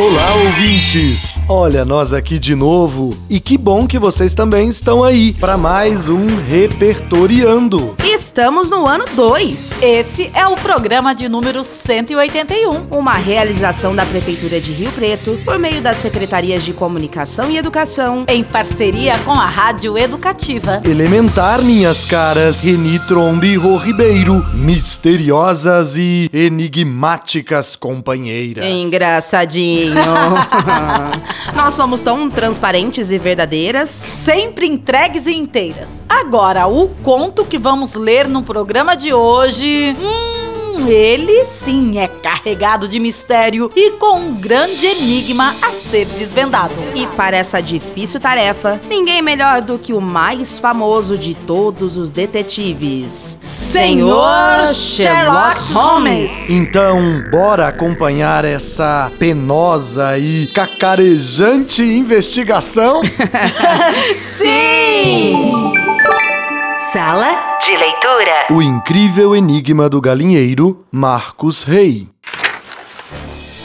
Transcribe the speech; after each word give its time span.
Olá, 0.00 0.34
ouvintes! 0.34 1.38
Olha 1.46 1.84
nós 1.84 2.14
aqui 2.14 2.38
de 2.38 2.54
novo 2.54 3.14
e 3.28 3.38
que 3.38 3.58
bom 3.58 3.86
que 3.86 3.98
vocês 3.98 4.34
também 4.34 4.66
estão 4.66 5.04
aí 5.04 5.34
para 5.34 5.58
mais 5.58 6.08
um 6.08 6.26
Repertoriando. 6.48 7.96
Estamos 8.02 8.70
no 8.70 8.86
ano 8.86 9.04
2. 9.14 9.82
Esse 9.82 10.30
é 10.34 10.46
o 10.46 10.56
programa 10.56 11.14
de 11.14 11.28
número 11.28 11.62
181. 11.62 12.86
Uma 12.90 13.12
realização 13.12 13.94
da 13.94 14.06
Prefeitura 14.06 14.58
de 14.58 14.72
Rio 14.72 14.90
Preto 14.92 15.38
por 15.44 15.58
meio 15.58 15.82
das 15.82 15.98
Secretarias 15.98 16.64
de 16.64 16.72
Comunicação 16.72 17.50
e 17.50 17.58
Educação. 17.58 18.24
Em 18.26 18.42
parceria 18.42 19.18
com 19.18 19.32
a 19.32 19.44
Rádio 19.44 19.98
Educativa. 19.98 20.80
Elementar, 20.82 21.60
minhas 21.60 22.06
caras, 22.06 22.62
Reni 22.62 22.98
Trombe 23.00 23.54
Rô 23.54 23.76
Ribeiro, 23.76 24.42
misteriosas 24.54 25.98
e 25.98 26.30
enigmáticas 26.32 27.76
companheiras. 27.76 28.64
Engraçadinho. 28.64 29.89
Nós 31.54 31.74
somos 31.74 32.00
tão 32.00 32.30
transparentes 32.30 33.10
e 33.10 33.18
verdadeiras. 33.18 33.88
Sempre 33.88 34.66
entregues 34.66 35.26
e 35.26 35.34
inteiras. 35.34 35.90
Agora, 36.08 36.66
o 36.66 36.88
conto 37.02 37.44
que 37.44 37.58
vamos 37.58 37.94
ler 37.94 38.28
no 38.28 38.42
programa 38.42 38.96
de 38.96 39.12
hoje. 39.12 39.96
Hum 40.00 40.39
ele 40.88 41.44
sim 41.46 41.98
é 41.98 42.08
carregado 42.08 42.88
de 42.88 42.98
mistério 42.98 43.70
e 43.74 43.92
com 43.92 44.18
um 44.18 44.34
grande 44.34 44.86
enigma 44.86 45.54
a 45.62 45.72
ser 45.72 46.06
desvendado. 46.06 46.74
E 46.94 47.06
para 47.08 47.36
essa 47.36 47.60
difícil 47.60 48.20
tarefa, 48.20 48.80
ninguém 48.88 49.22
melhor 49.22 49.62
do 49.62 49.78
que 49.78 49.92
o 49.92 50.00
mais 50.00 50.58
famoso 50.58 51.16
de 51.16 51.34
todos 51.34 51.96
os 51.96 52.10
detetives, 52.10 53.38
Senhor 53.42 54.66
Sherlock 54.74 55.72
Holmes. 55.72 56.50
Então, 56.50 57.24
bora 57.30 57.68
acompanhar 57.68 58.44
essa 58.44 59.10
penosa 59.18 60.18
e 60.18 60.46
cacarejante 60.48 61.82
investigação? 61.82 63.02
sim! 64.22 65.70
Sala 66.92 67.58
de 67.64 67.76
leitura. 67.76 68.46
O 68.50 68.60
incrível 68.60 69.36
enigma 69.36 69.88
do 69.88 70.00
galinheiro 70.00 70.84
Marcos 70.90 71.62
Rey. 71.62 72.08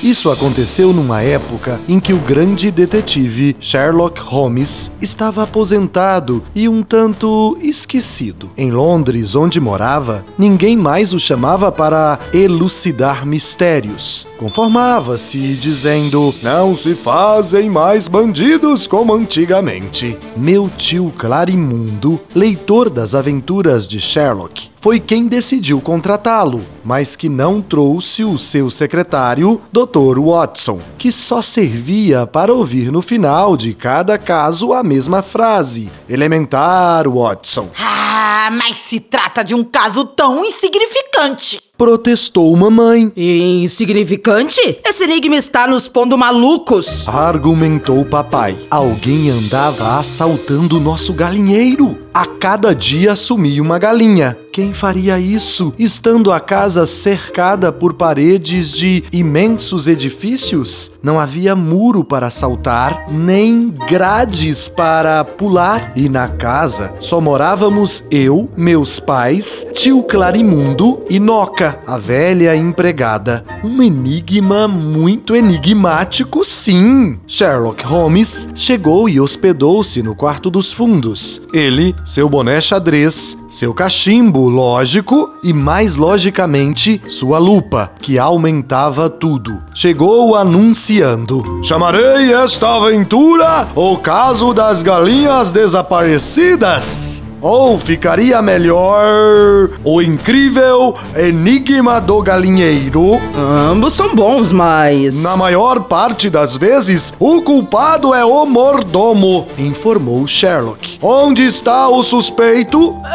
Isso 0.05 0.29
aconteceu 0.29 0.93
numa 0.93 1.23
época 1.23 1.81
em 1.89 1.99
que 1.99 2.13
o 2.13 2.19
grande 2.19 2.69
detetive 2.69 3.55
Sherlock 3.59 4.21
Holmes 4.21 4.91
estava 5.01 5.41
aposentado 5.41 6.43
e 6.53 6.69
um 6.69 6.83
tanto 6.83 7.57
esquecido. 7.59 8.51
Em 8.55 8.69
Londres, 8.69 9.33
onde 9.33 9.59
morava, 9.59 10.23
ninguém 10.37 10.77
mais 10.77 11.11
o 11.11 11.19
chamava 11.19 11.71
para 11.71 12.19
elucidar 12.31 13.25
mistérios. 13.25 14.27
Conformava-se 14.37 15.55
dizendo: 15.55 16.35
Não 16.43 16.75
se 16.75 16.93
fazem 16.93 17.67
mais 17.67 18.07
bandidos 18.07 18.85
como 18.85 19.11
antigamente. 19.11 20.15
Meu 20.37 20.69
tio 20.69 21.11
Clarimundo, 21.17 22.21
leitor 22.35 22.91
das 22.91 23.15
aventuras 23.15 23.87
de 23.87 23.99
Sherlock, 23.99 24.69
foi 24.85 24.99
quem 24.99 25.25
decidiu 25.25 25.81
contratá-lo, 25.81 26.63
mas 26.83 27.15
que 27.15 27.27
não 27.27 27.59
trouxe 27.59 28.23
o 28.23 28.37
seu 28.37 28.69
secretário, 28.69 29.59
Dr. 29.71 30.19
Watson, 30.19 30.79
que 30.95 31.11
só 31.11 31.41
servia 31.41 32.27
para 32.27 32.53
ouvir 32.53 32.91
no 32.91 33.01
final 33.01 33.57
de 33.57 33.73
cada 33.73 34.15
caso 34.19 34.73
a 34.73 34.83
mesma 34.83 35.23
frase: 35.23 35.89
Elementar, 36.07 37.09
Watson. 37.09 37.71
Ah, 37.79 38.51
mas 38.51 38.77
se 38.77 38.99
trata 38.99 39.43
de 39.43 39.55
um 39.55 39.63
caso 39.63 40.05
tão 40.05 40.45
insignificante. 40.45 41.59
Protestou 41.77 42.55
mamãe. 42.55 43.11
Insignificante? 43.17 44.79
Esse 44.85 45.03
enigma 45.03 45.35
está 45.35 45.67
nos 45.67 45.89
pondo 45.89 46.17
malucos. 46.17 47.05
Argumentou 47.07 48.05
papai. 48.05 48.55
Alguém 48.71 49.29
andava 49.29 49.99
assaltando 49.99 50.77
o 50.77 50.79
nosso 50.79 51.11
galinheiro. 51.11 52.05
A 52.13 52.25
cada 52.25 52.73
dia 52.73 53.13
sumia 53.13 53.61
uma 53.61 53.77
galinha. 53.77 54.37
Quem 54.53 54.73
faria 54.73 55.19
isso, 55.19 55.73
estando 55.77 56.31
a 56.31 56.39
casa 56.39 56.85
cercada 56.85 57.73
por 57.73 57.93
paredes 57.93 58.71
de 58.71 59.03
imensos 59.11 59.85
edifícios? 59.85 60.91
Não 61.03 61.19
havia 61.19 61.57
muro 61.57 62.05
para 62.05 62.31
saltar, 62.31 63.07
nem 63.11 63.67
grades 63.69 64.69
para 64.69 65.25
pular. 65.25 65.91
E 65.93 66.07
na 66.07 66.29
casa 66.29 66.93
só 67.01 67.19
morávamos 67.19 68.01
eu, 68.09 68.49
meus 68.55 68.97
pais, 68.97 69.67
tio 69.73 70.01
Clarimundo 70.01 71.03
e 71.09 71.19
Noca, 71.19 71.64
a 71.87 71.97
velha 71.97 72.55
empregada. 72.55 73.43
Um 73.63 73.81
enigma 73.81 74.67
muito 74.67 75.35
enigmático, 75.35 76.43
sim. 76.43 77.19
Sherlock 77.27 77.83
Holmes 77.85 78.47
chegou 78.55 79.07
e 79.07 79.19
hospedou-se 79.19 80.01
no 80.03 80.15
quarto 80.15 80.49
dos 80.49 80.71
fundos. 80.71 81.41
Ele 81.53 81.95
seu 82.05 82.27
boné 82.29 82.59
xadrez, 82.59 83.37
seu 83.49 83.73
cachimbo, 83.73 84.49
lógico, 84.49 85.31
e 85.43 85.53
mais 85.53 85.95
logicamente, 85.95 87.01
sua 87.07 87.37
lupa, 87.37 87.91
que 87.99 88.19
aumentava 88.19 89.09
tudo. 89.09 89.61
Chegou 89.73 90.35
anunciando: 90.35 91.43
Chamarei 91.63 92.33
esta 92.33 92.75
aventura 92.75 93.67
o 93.75 93.97
caso 93.97 94.53
das 94.53 94.83
galinhas 94.83 95.51
desaparecidas. 95.51 97.23
Ou 97.47 97.77
ficaria 97.77 98.41
melhor 98.41 99.69
o 99.83 100.01
incrível 100.01 100.95
Enigma 101.15 102.01
do 102.01 102.19
Galinheiro? 102.19 103.21
Ambos 103.37 103.93
são 103.93 104.15
bons, 104.15 104.51
mas. 104.51 105.21
Na 105.21 105.37
maior 105.37 105.81
parte 105.81 106.27
das 106.27 106.57
vezes, 106.57 107.13
o 107.19 107.43
culpado 107.43 108.15
é 108.15 108.25
o 108.25 108.47
mordomo, 108.47 109.45
informou 109.59 110.25
Sherlock. 110.25 110.97
Onde 110.99 111.45
está 111.45 111.87
o 111.87 112.01
suspeito? 112.01 112.95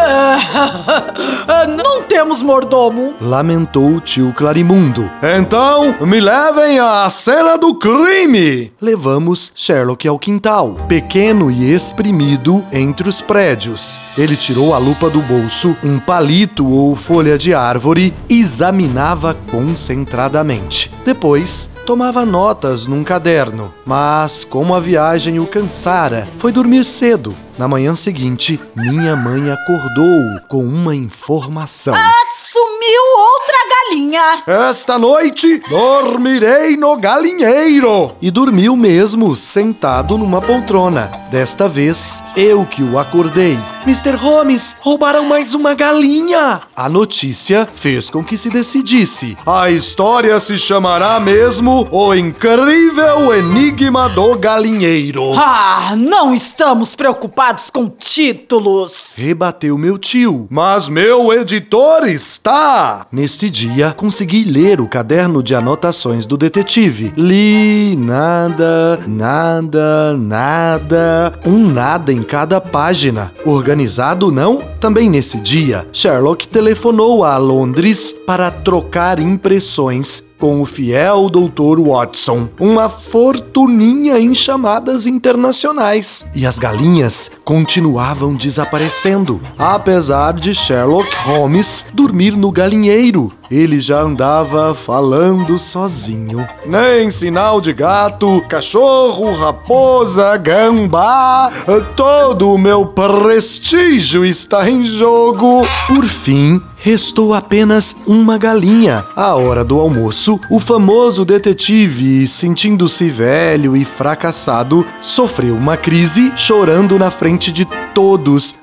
Ah, 1.52 1.66
não 1.66 2.02
temos 2.02 2.42
mordomo. 2.42 3.14
Lamentou 3.20 3.96
o 3.96 4.00
tio 4.00 4.32
Clarimundo. 4.32 5.10
Então, 5.36 5.94
me 6.06 6.20
levem 6.20 6.78
à 6.78 7.08
cena 7.10 7.58
do 7.58 7.74
crime. 7.74 8.72
Levamos 8.80 9.50
Sherlock 9.54 10.06
ao 10.06 10.18
quintal, 10.18 10.76
pequeno 10.88 11.50
e 11.50 11.72
exprimido 11.72 12.64
entre 12.72 13.08
os 13.08 13.20
prédios. 13.20 14.00
Ele 14.20 14.36
tirou 14.36 14.74
a 14.74 14.76
lupa 14.76 15.08
do 15.08 15.22
bolso, 15.22 15.74
um 15.82 15.98
palito 15.98 16.68
ou 16.70 16.94
folha 16.94 17.38
de 17.38 17.54
árvore, 17.54 18.12
examinava 18.28 19.32
concentradamente. 19.50 20.92
Depois, 21.06 21.70
tomava 21.86 22.26
notas 22.26 22.86
num 22.86 23.02
caderno, 23.02 23.72
mas 23.86 24.44
como 24.44 24.74
a 24.74 24.78
viagem 24.78 25.40
o 25.40 25.46
cansara, 25.46 26.28
foi 26.36 26.52
dormir 26.52 26.84
cedo. 26.84 27.34
Na 27.56 27.66
manhã 27.66 27.96
seguinte, 27.96 28.60
minha 28.76 29.16
mãe 29.16 29.50
acordou 29.50 30.38
com 30.50 30.62
uma 30.64 30.94
informação. 30.94 31.94
Assumiu 31.94 33.02
outra 33.16 33.49
galinha. 33.68 34.42
Esta 34.46 34.98
noite 34.98 35.62
dormirei 35.68 36.76
no 36.76 36.96
galinheiro. 36.96 38.12
E 38.20 38.30
dormiu 38.30 38.76
mesmo, 38.76 39.34
sentado 39.34 40.16
numa 40.16 40.40
poltrona. 40.40 41.10
Desta 41.30 41.68
vez, 41.68 42.22
eu 42.36 42.64
que 42.66 42.82
o 42.82 42.98
acordei. 42.98 43.58
Mr. 43.86 44.14
Holmes, 44.14 44.76
roubaram 44.80 45.24
mais 45.24 45.54
uma 45.54 45.74
galinha. 45.74 46.60
A 46.76 46.88
notícia 46.88 47.66
fez 47.72 48.10
com 48.10 48.22
que 48.22 48.36
se 48.36 48.50
decidisse. 48.50 49.36
A 49.46 49.70
história 49.70 50.38
se 50.38 50.58
chamará 50.58 51.18
mesmo 51.18 51.88
O 51.90 52.14
Incrível 52.14 53.32
Enigma 53.34 54.08
do 54.08 54.36
Galinheiro. 54.38 55.32
Ah, 55.34 55.94
não 55.96 56.34
estamos 56.34 56.94
preocupados 56.94 57.70
com 57.70 57.88
títulos. 57.88 59.14
Rebateu 59.16 59.78
meu 59.78 59.98
tio. 59.98 60.46
Mas 60.50 60.88
meu 60.88 61.32
editor 61.32 62.06
está. 62.06 63.06
Neste 63.10 63.49
dia, 63.50 63.92
consegui 63.92 64.44
ler 64.44 64.80
o 64.80 64.88
caderno 64.88 65.42
de 65.42 65.54
anotações 65.54 66.26
do 66.26 66.36
detetive. 66.36 67.12
Li 67.16 67.96
nada, 67.96 69.00
nada, 69.06 70.16
nada. 70.16 71.32
Um 71.44 71.68
nada 71.68 72.12
em 72.12 72.22
cada 72.22 72.60
página. 72.60 73.32
Organizado, 73.44 74.30
não? 74.30 74.62
Também 74.80 75.10
nesse 75.10 75.38
dia, 75.38 75.86
Sherlock 75.92 76.48
telefonou 76.48 77.24
a 77.24 77.36
Londres 77.36 78.14
para 78.26 78.50
trocar 78.50 79.18
impressões 79.18 80.29
com 80.40 80.62
o 80.62 80.64
fiel 80.64 81.28
Dr. 81.28 81.78
Watson, 81.86 82.48
uma 82.58 82.88
fortuninha 82.88 84.18
em 84.18 84.34
chamadas 84.34 85.06
internacionais. 85.06 86.24
E 86.34 86.46
as 86.46 86.58
galinhas 86.58 87.30
continuavam 87.44 88.34
desaparecendo, 88.34 89.38
apesar 89.58 90.32
de 90.32 90.54
Sherlock 90.54 91.14
Holmes 91.24 91.84
dormir 91.92 92.34
no 92.36 92.50
galinheiro. 92.50 93.30
Ele 93.50 93.80
já 93.80 94.00
andava 94.00 94.74
falando 94.76 95.58
sozinho. 95.58 96.48
Nem 96.64 97.10
sinal 97.10 97.60
de 97.60 97.72
gato, 97.72 98.40
cachorro, 98.48 99.32
raposa, 99.34 100.36
gambá. 100.36 101.50
Todo 101.96 102.52
o 102.52 102.58
meu 102.58 102.86
prestígio 102.86 104.24
está 104.24 104.70
em 104.70 104.84
jogo. 104.84 105.66
Por 105.88 106.04
fim, 106.04 106.62
restou 106.80 107.34
apenas 107.34 107.94
uma 108.06 108.36
galinha. 108.38 109.04
À 109.14 109.34
hora 109.36 109.62
do 109.62 109.78
almoço, 109.78 110.40
o 110.50 110.58
famoso 110.58 111.24
detetive, 111.24 112.26
sentindo-se 112.26 113.08
velho 113.08 113.76
e 113.76 113.84
fracassado, 113.84 114.86
sofreu 115.00 115.54
uma 115.54 115.76
crise 115.76 116.32
chorando 116.36 116.98
na 116.98 117.10
frente 117.10 117.52
de 117.52 117.66
todos. 117.94 118.54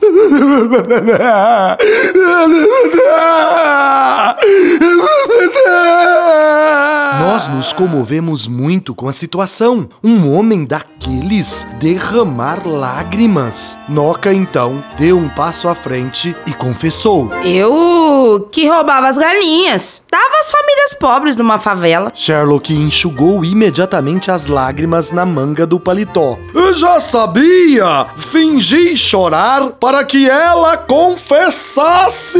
Nós 7.20 7.48
nos 7.48 7.74
comovemos 7.74 8.48
muito 8.48 8.96
com 8.96 9.08
a 9.08 9.13
situação. 9.13 9.88
Um 10.04 10.34
homem 10.34 10.66
daqueles 10.66 11.68
derramar 11.80 12.68
lágrimas. 12.68 13.78
Noca 13.88 14.34
então 14.34 14.84
deu 14.98 15.18
um 15.18 15.30
passo 15.30 15.68
à 15.68 15.75
frente 15.75 16.36
e 16.46 16.54
confessou. 16.54 17.30
Eu 17.44 18.06
que 18.51 18.68
roubava 18.68 19.07
as 19.07 19.18
galinhas. 19.18 20.01
Dava 20.12 20.39
às 20.39 20.51
famílias 20.51 20.94
pobres 20.94 21.36
numa 21.36 21.57
favela. 21.57 22.12
Sherlock 22.13 22.74
enxugou 22.74 23.44
imediatamente 23.44 24.31
as 24.31 24.48
lágrimas 24.48 25.12
na 25.12 25.25
manga 25.25 25.65
do 25.65 25.80
paletó. 25.80 26.38
Eu 26.54 26.74
já 26.74 27.00
sabia! 27.00 28.07
Fingi 28.18 28.95
chorar 28.95 29.71
para 29.80 30.04
que 30.04 30.30
ela 30.30 30.77
confessasse! 30.77 32.39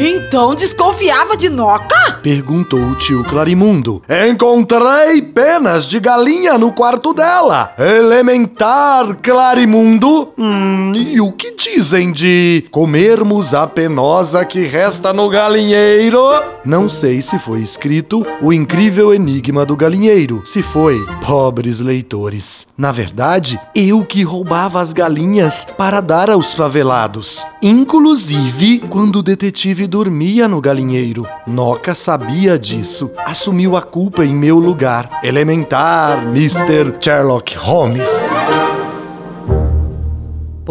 Então 0.00 0.54
desconfiava 0.54 1.36
de 1.36 1.48
Noca? 1.48 2.20
Perguntou 2.22 2.80
o 2.80 2.94
tio 2.96 3.24
Clarimundo. 3.24 4.02
Encontrei 4.28 5.22
penas 5.22 5.86
de 5.86 5.98
galinha 6.00 6.56
no 6.58 6.72
quarto 6.72 7.12
dela. 7.12 7.72
Elementar, 7.78 9.16
Clarimundo. 9.22 10.32
Hum, 10.38 10.92
e 10.94 11.20
o 11.20 11.32
que 11.32 11.54
dizem 11.56 12.12
de 12.12 12.64
comermos 12.70 13.54
a 13.54 13.66
penosa 13.66 14.44
que 14.44 14.60
resta 14.60 14.99
no 15.08 15.28
galinheiro? 15.30 16.20
Não 16.64 16.88
sei 16.88 17.22
se 17.22 17.38
foi 17.38 17.60
escrito 17.60 18.24
O 18.42 18.52
Incrível 18.52 19.14
Enigma 19.14 19.64
do 19.64 19.74
Galinheiro. 19.74 20.42
Se 20.44 20.62
foi, 20.62 21.02
pobres 21.26 21.80
leitores. 21.80 22.66
Na 22.76 22.92
verdade, 22.92 23.58
eu 23.74 24.04
que 24.04 24.22
roubava 24.22 24.80
as 24.80 24.92
galinhas 24.92 25.64
para 25.64 26.00
dar 26.02 26.28
aos 26.28 26.52
favelados. 26.52 27.44
Inclusive, 27.62 28.80
quando 28.90 29.16
o 29.16 29.22
detetive 29.22 29.86
dormia 29.86 30.46
no 30.46 30.60
galinheiro. 30.60 31.26
Noca 31.46 31.94
sabia 31.94 32.58
disso. 32.58 33.10
Assumiu 33.24 33.76
a 33.76 33.82
culpa 33.82 34.24
em 34.24 34.34
meu 34.34 34.58
lugar. 34.58 35.08
Elementar, 35.24 36.22
Mr. 36.26 36.94
Sherlock 37.00 37.56
Holmes. 37.56 38.89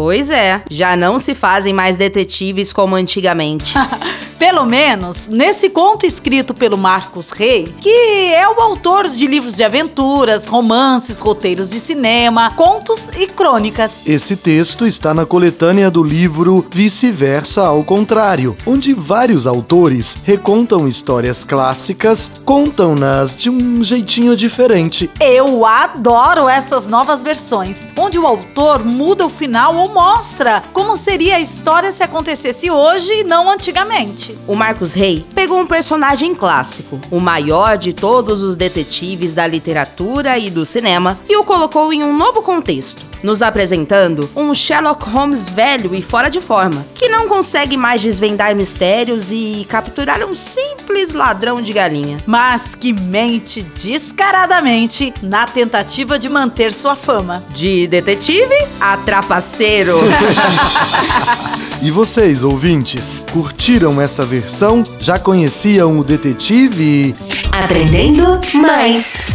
Pois 0.02 0.30
é, 0.30 0.62
já 0.70 0.96
não 0.96 1.18
se 1.18 1.34
fazem 1.34 1.74
mais 1.74 1.98
detetives 1.98 2.72
como 2.72 2.96
antigamente. 2.96 3.74
Pelo 4.40 4.64
menos 4.64 5.28
nesse 5.28 5.68
conto 5.68 6.06
escrito 6.06 6.54
pelo 6.54 6.78
Marcos 6.78 7.28
Rey, 7.28 7.64
que 7.78 8.32
é 8.32 8.48
o 8.48 8.58
autor 8.58 9.06
de 9.06 9.26
livros 9.26 9.54
de 9.54 9.62
aventuras, 9.62 10.46
romances, 10.46 11.20
roteiros 11.20 11.68
de 11.68 11.78
cinema, 11.78 12.50
contos 12.56 13.10
e 13.18 13.26
crônicas. 13.26 13.92
Esse 14.06 14.36
texto 14.36 14.86
está 14.86 15.12
na 15.12 15.26
coletânea 15.26 15.90
do 15.90 16.02
livro 16.02 16.66
Vice-Versa 16.72 17.66
ao 17.66 17.84
Contrário, 17.84 18.56
onde 18.66 18.94
vários 18.94 19.46
autores 19.46 20.16
recontam 20.24 20.88
histórias 20.88 21.44
clássicas, 21.44 22.30
contam-nas 22.42 23.36
de 23.36 23.50
um 23.50 23.84
jeitinho 23.84 24.34
diferente. 24.34 25.10
Eu 25.20 25.66
adoro 25.66 26.48
essas 26.48 26.86
novas 26.86 27.22
versões, 27.22 27.76
onde 27.94 28.18
o 28.18 28.26
autor 28.26 28.86
muda 28.86 29.26
o 29.26 29.30
final 29.30 29.76
ou 29.76 29.92
mostra 29.92 30.62
como 30.72 30.96
seria 30.96 31.36
a 31.36 31.40
história 31.40 31.92
se 31.92 32.02
acontecesse 32.02 32.70
hoje 32.70 33.20
e 33.20 33.24
não 33.24 33.50
antigamente. 33.50 34.29
O 34.46 34.54
Marcos 34.54 34.94
Rey 34.94 35.24
pegou 35.34 35.60
um 35.60 35.66
personagem 35.66 36.34
clássico, 36.34 37.00
o 37.10 37.20
maior 37.20 37.76
de 37.76 37.92
todos 37.92 38.42
os 38.42 38.56
detetives 38.56 39.34
da 39.34 39.46
literatura 39.46 40.38
e 40.38 40.50
do 40.50 40.64
cinema, 40.64 41.18
e 41.28 41.36
o 41.36 41.44
colocou 41.44 41.92
em 41.92 42.02
um 42.02 42.16
novo 42.16 42.42
contexto, 42.42 43.04
nos 43.22 43.42
apresentando 43.42 44.28
um 44.34 44.52
Sherlock 44.54 45.08
Holmes 45.08 45.48
velho 45.48 45.94
e 45.94 46.02
fora 46.02 46.28
de 46.28 46.40
forma, 46.40 46.84
que 46.94 47.08
não 47.08 47.28
consegue 47.28 47.76
mais 47.76 48.02
desvendar 48.02 48.54
mistérios 48.54 49.30
e 49.32 49.66
capturar 49.68 50.24
um 50.24 50.34
simples 50.34 51.12
ladrão 51.12 51.60
de 51.62 51.72
galinha. 51.72 52.18
Mas 52.26 52.74
que 52.74 52.92
mente 52.92 53.62
descaradamente 53.62 55.12
na 55.22 55.46
tentativa 55.46 56.18
de 56.18 56.28
manter 56.28 56.72
sua 56.72 56.96
fama. 56.96 57.42
De 57.50 57.86
detetive 57.86 58.54
a 58.80 58.96
trapaceiro. 58.98 59.98
E 61.82 61.90
vocês, 61.90 62.44
ouvintes, 62.44 63.24
curtiram 63.32 64.00
essa 64.00 64.22
versão? 64.22 64.84
Já 64.98 65.18
conheciam 65.18 65.98
o 65.98 66.04
detetive? 66.04 67.14
Aprendendo 67.50 68.38
mais. 68.54 69.29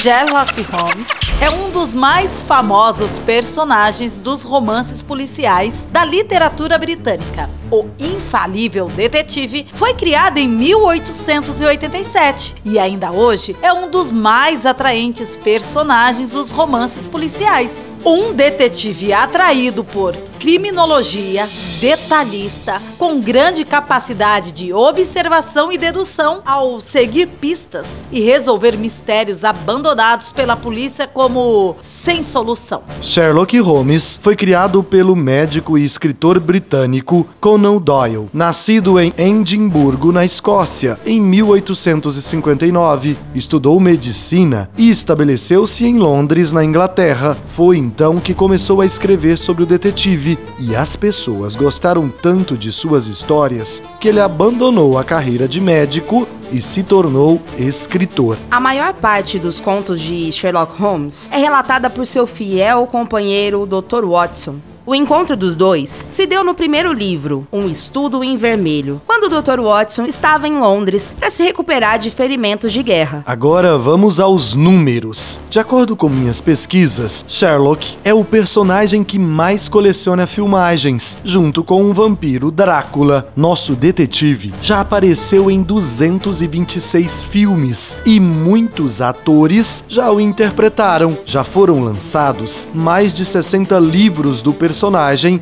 Sherlock 0.00 0.62
Holmes 0.62 1.08
é 1.42 1.50
um 1.50 1.70
dos 1.70 1.92
mais 1.92 2.40
famosos 2.40 3.18
personagens 3.18 4.18
dos 4.18 4.42
romances 4.42 5.02
policiais 5.02 5.86
da 5.92 6.06
literatura 6.06 6.78
britânica. 6.78 7.50
O 7.70 7.84
infalível 7.98 8.86
detetive 8.86 9.66
foi 9.74 9.92
criado 9.92 10.38
em 10.38 10.48
1887 10.48 12.54
e 12.64 12.78
ainda 12.78 13.12
hoje 13.12 13.54
é 13.60 13.70
um 13.74 13.90
dos 13.90 14.10
mais 14.10 14.64
atraentes 14.64 15.36
personagens 15.36 16.30
dos 16.30 16.50
romances 16.50 17.06
policiais. 17.06 17.92
Um 18.02 18.32
detetive 18.32 19.12
atraído 19.12 19.84
por 19.84 20.16
criminologia, 20.38 21.46
detalhista, 21.78 22.80
com 22.96 23.20
grande 23.20 23.62
capacidade 23.62 24.52
de 24.52 24.72
observação 24.72 25.70
e 25.70 25.76
dedução 25.76 26.40
ao 26.46 26.80
seguir 26.80 27.26
pistas 27.26 27.86
e 28.10 28.20
resolver 28.20 28.78
mistérios 28.78 29.44
abandonados 29.44 29.89
pela 30.34 30.56
polícia 30.56 31.06
como 31.06 31.74
sem 31.82 32.22
solução. 32.22 32.82
Sherlock 33.02 33.58
Holmes 33.58 34.18
foi 34.22 34.36
criado 34.36 34.84
pelo 34.84 35.16
médico 35.16 35.76
e 35.76 35.84
escritor 35.84 36.38
britânico 36.38 37.26
Conan 37.40 37.78
Doyle, 37.78 38.28
nascido 38.32 39.00
em 39.00 39.12
Edimburgo, 39.18 40.12
na 40.12 40.24
Escócia, 40.24 40.96
em 41.04 41.20
1859. 41.20 43.18
Estudou 43.34 43.80
medicina 43.80 44.70
e 44.78 44.90
estabeleceu-se 44.90 45.84
em 45.84 45.98
Londres, 45.98 46.52
na 46.52 46.64
Inglaterra. 46.64 47.36
Foi 47.48 47.76
então 47.76 48.20
que 48.20 48.32
começou 48.32 48.80
a 48.80 48.86
escrever 48.86 49.38
sobre 49.38 49.64
o 49.64 49.66
detetive 49.66 50.38
e 50.60 50.76
as 50.76 50.94
pessoas 50.94 51.56
gostaram 51.56 52.08
tanto 52.08 52.56
de 52.56 52.70
suas 52.70 53.08
histórias 53.08 53.82
que 54.00 54.08
ele 54.08 54.20
abandonou 54.20 54.96
a 54.96 55.02
carreira 55.02 55.48
de 55.48 55.60
médico 55.60 56.28
e 56.52 56.60
se 56.60 56.82
tornou 56.82 57.40
escritor. 57.58 58.38
A 58.50 58.60
maior 58.60 58.94
parte 58.94 59.38
dos 59.38 59.60
contos 59.60 60.00
de 60.00 60.30
Sherlock 60.30 60.80
Holmes 60.80 61.28
é 61.32 61.38
relatada 61.38 61.88
por 61.90 62.04
seu 62.06 62.26
fiel 62.26 62.86
companheiro 62.86 63.66
Dr. 63.66 64.04
Watson. 64.04 64.69
O 64.90 64.94
encontro 64.96 65.36
dos 65.36 65.54
dois 65.54 66.04
se 66.08 66.26
deu 66.26 66.42
no 66.42 66.52
primeiro 66.52 66.92
livro, 66.92 67.46
Um 67.52 67.68
Estudo 67.68 68.24
em 68.24 68.36
Vermelho, 68.36 69.00
quando 69.06 69.32
o 69.32 69.40
Dr. 69.40 69.60
Watson 69.60 70.04
estava 70.04 70.48
em 70.48 70.58
Londres 70.58 71.14
para 71.16 71.30
se 71.30 71.44
recuperar 71.44 71.96
de 71.96 72.10
ferimentos 72.10 72.72
de 72.72 72.82
guerra. 72.82 73.22
Agora 73.24 73.78
vamos 73.78 74.18
aos 74.18 74.52
números. 74.52 75.38
De 75.48 75.60
acordo 75.60 75.94
com 75.94 76.08
minhas 76.08 76.40
pesquisas, 76.40 77.24
Sherlock 77.28 77.98
é 78.02 78.12
o 78.12 78.24
personagem 78.24 79.04
que 79.04 79.16
mais 79.16 79.68
coleciona 79.68 80.26
filmagens, 80.26 81.16
junto 81.24 81.62
com 81.62 81.84
o 81.84 81.94
vampiro 81.94 82.50
Drácula. 82.50 83.32
Nosso 83.36 83.76
detetive 83.76 84.52
já 84.60 84.80
apareceu 84.80 85.48
em 85.48 85.62
226 85.62 87.26
filmes 87.26 87.96
e 88.04 88.18
muitos 88.18 89.00
atores 89.00 89.84
já 89.86 90.10
o 90.10 90.20
interpretaram. 90.20 91.16
Já 91.24 91.44
foram 91.44 91.80
lançados 91.80 92.66
mais 92.74 93.14
de 93.14 93.24
60 93.24 93.78
livros 93.78 94.42
do 94.42 94.52
personagem 94.52 94.79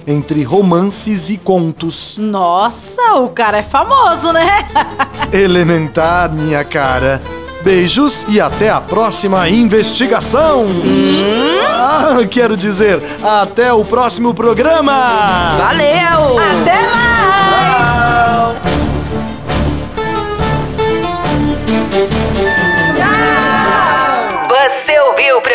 entre 0.06 0.42
romances 0.42 1.28
e 1.28 1.36
contos. 1.36 2.16
Nossa, 2.18 3.14
o 3.14 3.28
cara 3.28 3.58
é 3.58 3.62
famoso, 3.62 4.32
né? 4.32 4.68
Elementar, 5.32 6.32
minha 6.32 6.64
cara. 6.64 7.20
Beijos 7.62 8.24
e 8.28 8.40
até 8.40 8.70
a 8.70 8.80
próxima 8.80 9.48
investigação! 9.48 10.66
Ah, 11.66 12.18
quero 12.30 12.56
dizer, 12.56 13.02
até 13.22 13.72
o 13.72 13.84
próximo 13.84 14.32
programa! 14.32 15.56
Valeu! 15.58 16.38
Até 16.38 16.86
mais! 16.88 17.07